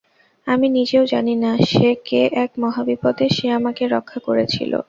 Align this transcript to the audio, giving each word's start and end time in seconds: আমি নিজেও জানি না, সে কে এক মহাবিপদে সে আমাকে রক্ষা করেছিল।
আমি 0.47 0.67
নিজেও 0.69 1.03
জানি 1.05 1.33
না, 1.35 1.51
সে 1.69 1.89
কে 2.07 2.21
এক 2.43 2.51
মহাবিপদে 2.59 3.25
সে 3.29 3.47
আমাকে 3.59 3.83
রক্ষা 3.87 4.19
করেছিল। 4.27 4.71